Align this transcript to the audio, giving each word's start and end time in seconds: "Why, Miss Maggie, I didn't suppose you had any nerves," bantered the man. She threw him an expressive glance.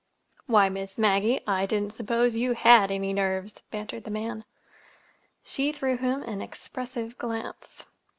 "Why, 0.47 0.67
Miss 0.67 0.97
Maggie, 0.97 1.41
I 1.45 1.67
didn't 1.67 1.93
suppose 1.93 2.35
you 2.35 2.53
had 2.53 2.89
any 2.89 3.13
nerves," 3.13 3.61
bantered 3.69 4.03
the 4.03 4.09
man. 4.09 4.41
She 5.43 5.71
threw 5.71 5.95
him 5.95 6.23
an 6.23 6.41
expressive 6.41 7.19
glance. 7.19 7.85